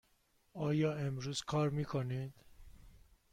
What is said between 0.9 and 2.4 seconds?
امروز کار می کنید؟